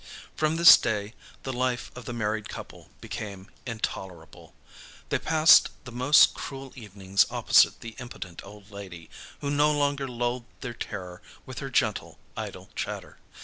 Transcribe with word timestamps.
From 0.35 0.55
this 0.55 0.77
day 0.77 1.13
the 1.43 1.53
life 1.53 1.91
of 1.95 2.05
the 2.05 2.11
married 2.11 2.49
couple 2.49 2.89
became 3.01 3.51
intolerable. 3.67 4.55
They 5.09 5.19
passed 5.19 5.69
the 5.83 5.91
most 5.91 6.33
cruel 6.33 6.73
evenings 6.75 7.27
opposite 7.29 7.81
the 7.81 7.95
impotent 7.99 8.41
old 8.43 8.71
lady, 8.71 9.11
who 9.41 9.51
no 9.51 9.71
longer 9.71 10.07
lulled 10.07 10.45
their 10.61 10.73
terror 10.73 11.21
with 11.45 11.59
her 11.59 11.69
gentle, 11.69 12.17
idle 12.35 12.71
chatter. 12.75 13.19